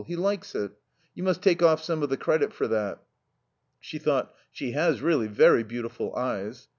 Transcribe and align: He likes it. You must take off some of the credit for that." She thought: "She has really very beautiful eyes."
He 0.07 0.15
likes 0.15 0.55
it. 0.55 0.71
You 1.13 1.21
must 1.21 1.43
take 1.43 1.61
off 1.61 1.83
some 1.83 2.01
of 2.01 2.09
the 2.09 2.17
credit 2.17 2.53
for 2.53 2.67
that." 2.69 3.03
She 3.79 3.99
thought: 3.99 4.33
"She 4.51 4.71
has 4.71 4.99
really 4.99 5.27
very 5.27 5.61
beautiful 5.61 6.15
eyes." 6.15 6.67